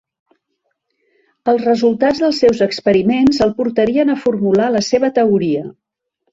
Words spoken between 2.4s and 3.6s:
seus experiments el